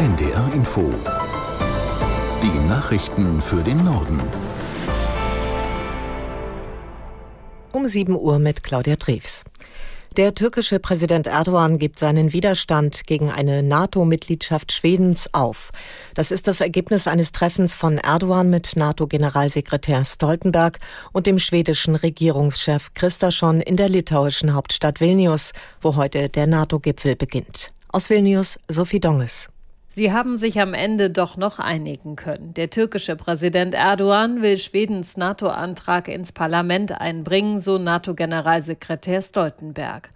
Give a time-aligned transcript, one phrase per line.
[0.00, 0.94] NDR Info.
[2.42, 4.18] Die Nachrichten für den Norden.
[7.70, 9.44] Um 7 Uhr mit Claudia Drews.
[10.16, 15.70] Der türkische Präsident Erdogan gibt seinen Widerstand gegen eine NATO-Mitgliedschaft Schwedens auf.
[16.14, 20.78] Das ist das Ergebnis eines Treffens von Erdogan mit NATO-Generalsekretär Stoltenberg
[21.12, 27.68] und dem schwedischen Regierungschef Kristersson in der litauischen Hauptstadt Vilnius, wo heute der NATO-Gipfel beginnt.
[27.92, 29.50] Aus Vilnius Sophie Donges.
[29.92, 32.54] Sie haben sich am Ende doch noch einigen können.
[32.54, 40.10] Der türkische Präsident Erdogan will Schwedens NATO-Antrag ins Parlament einbringen, so NATO-Generalsekretär Stoltenberg.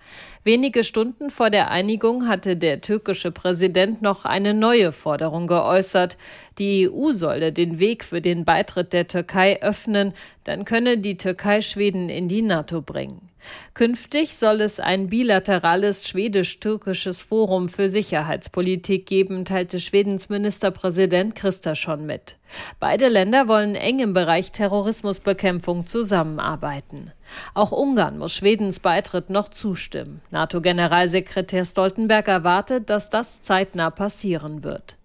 [0.44, 6.18] Wenige Stunden vor der Einigung hatte der türkische Präsident noch eine neue Forderung geäußert.
[6.58, 10.12] Die EU solle den Weg für den Beitritt der Türkei öffnen,
[10.44, 13.28] dann könne die Türkei Schweden in die NATO bringen.
[13.74, 22.36] Künftig soll es ein bilaterales schwedisch-türkisches Forum für Sicherheitspolitik geben, teilte Schwedens Ministerpräsident Kristersson mit.
[22.80, 27.10] Beide Länder wollen eng im Bereich Terrorismusbekämpfung zusammenarbeiten.
[27.54, 30.20] Auch Ungarn muss Schwedens Beitritt noch zustimmen.
[30.30, 34.96] NATO-Generalsekretär Stoltenberg erwartet, dass das zeitnah passieren wird.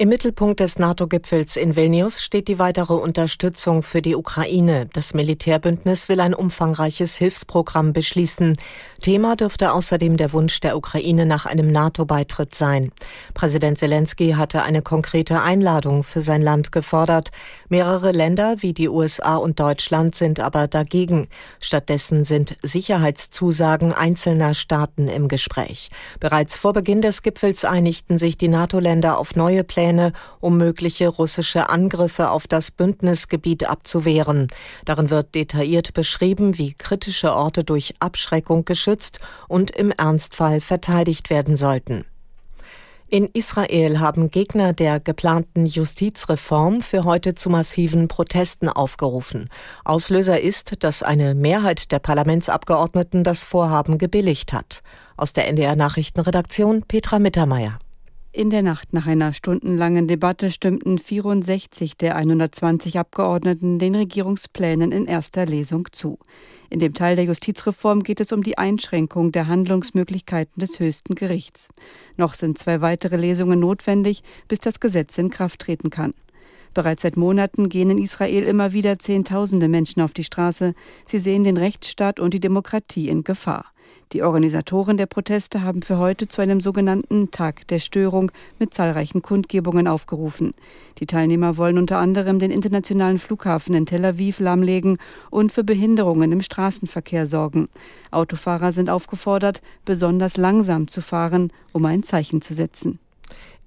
[0.00, 4.86] Im Mittelpunkt des NATO-Gipfels in Vilnius steht die weitere Unterstützung für die Ukraine.
[4.92, 8.56] Das Militärbündnis will ein umfangreiches Hilfsprogramm beschließen.
[9.00, 12.92] Thema dürfte außerdem der Wunsch der Ukraine nach einem NATO-Beitritt sein.
[13.34, 17.32] Präsident Zelensky hatte eine konkrete Einladung für sein Land gefordert.
[17.68, 21.26] Mehrere Länder wie die USA und Deutschland sind aber dagegen.
[21.60, 25.90] Stattdessen sind Sicherheitszusagen einzelner Staaten im Gespräch.
[26.20, 31.08] Bereits vor Beginn des Gipfels einigten sich die NATO-Länder auf neue Pläne Pläne, um mögliche
[31.08, 34.48] russische Angriffe auf das Bündnisgebiet abzuwehren.
[34.84, 41.56] Darin wird detailliert beschrieben, wie kritische Orte durch Abschreckung geschützt und im Ernstfall verteidigt werden
[41.56, 42.04] sollten.
[43.10, 49.48] In Israel haben Gegner der geplanten Justizreform für heute zu massiven Protesten aufgerufen.
[49.86, 54.82] Auslöser ist, dass eine Mehrheit der Parlamentsabgeordneten das Vorhaben gebilligt hat.
[55.16, 57.78] Aus der NDR Nachrichtenredaktion Petra Mittermeier.
[58.38, 65.06] In der Nacht nach einer stundenlangen Debatte stimmten 64 der 120 Abgeordneten den Regierungsplänen in
[65.06, 66.20] erster Lesung zu.
[66.70, 71.66] In dem Teil der Justizreform geht es um die Einschränkung der Handlungsmöglichkeiten des höchsten Gerichts.
[72.16, 76.12] Noch sind zwei weitere Lesungen notwendig, bis das Gesetz in Kraft treten kann.
[76.78, 80.74] Bereits seit Monaten gehen in Israel immer wieder Zehntausende Menschen auf die Straße.
[81.06, 83.64] Sie sehen den Rechtsstaat und die Demokratie in Gefahr.
[84.12, 88.30] Die Organisatoren der Proteste haben für heute zu einem sogenannten Tag der Störung
[88.60, 90.52] mit zahlreichen Kundgebungen aufgerufen.
[91.00, 94.98] Die Teilnehmer wollen unter anderem den internationalen Flughafen in Tel Aviv lahmlegen
[95.30, 97.68] und für Behinderungen im Straßenverkehr sorgen.
[98.12, 103.00] Autofahrer sind aufgefordert, besonders langsam zu fahren, um ein Zeichen zu setzen.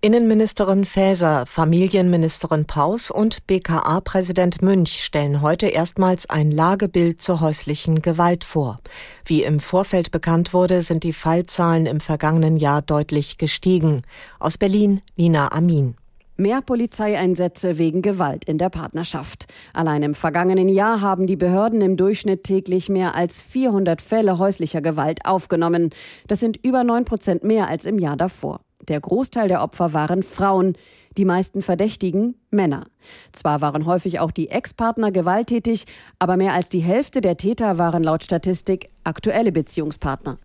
[0.03, 8.43] Innenministerin Faeser, Familienministerin Paus und BKA-Präsident Münch stellen heute erstmals ein Lagebild zur häuslichen Gewalt
[8.43, 8.79] vor.
[9.25, 14.01] Wie im Vorfeld bekannt wurde, sind die Fallzahlen im vergangenen Jahr deutlich gestiegen.
[14.39, 15.93] Aus Berlin Nina Amin.
[16.35, 19.45] Mehr Polizeieinsätze wegen Gewalt in der Partnerschaft.
[19.71, 24.81] Allein im vergangenen Jahr haben die Behörden im Durchschnitt täglich mehr als 400 Fälle häuslicher
[24.81, 25.91] Gewalt aufgenommen.
[26.25, 28.61] Das sind über 9 Prozent mehr als im Jahr davor.
[28.87, 30.75] Der Großteil der Opfer waren Frauen,
[31.17, 32.87] die meisten Verdächtigen Männer.
[33.31, 35.85] Zwar waren häufig auch die Ex-Partner gewalttätig,
[36.19, 40.37] aber mehr als die Hälfte der Täter waren laut Statistik aktuelle Beziehungspartner.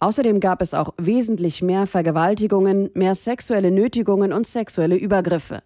[0.00, 5.62] Außerdem gab es auch wesentlich mehr Vergewaltigungen, mehr sexuelle Nötigungen und sexuelle Übergriffe.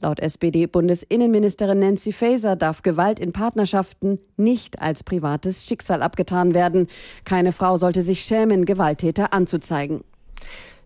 [0.00, 6.88] Laut SPD-Bundesinnenministerin Nancy Faeser darf Gewalt in Partnerschaften nicht als privates Schicksal abgetan werden.
[7.24, 10.02] Keine Frau sollte sich schämen, Gewalttäter anzuzeigen.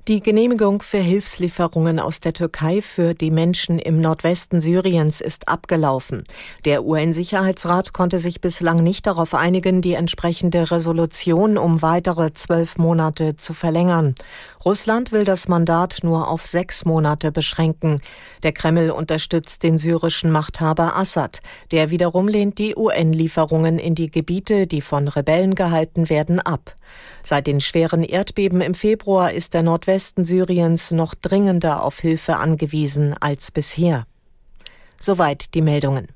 [0.08, 6.24] Die Genehmigung für Hilfslieferungen aus der Türkei für die Menschen im Nordwesten Syriens ist abgelaufen.
[6.64, 13.36] Der UN-Sicherheitsrat konnte sich bislang nicht darauf einigen, die entsprechende Resolution um weitere zwölf Monate
[13.36, 14.16] zu verlängern.
[14.64, 18.00] Russland will das Mandat nur auf sechs Monate beschränken.
[18.42, 21.42] Der Kreml unterstützt den syrischen Machthaber Assad.
[21.70, 26.74] Der wiederum lehnt die UN-Lieferungen in die Gebiete, die von Rebellen gehalten werden, ab.
[27.22, 33.14] Seit den schweren Erdbeben im Februar ist der Nordwesten Syriens noch dringender auf Hilfe angewiesen
[33.20, 34.06] als bisher.
[34.98, 36.08] Soweit die Meldungen.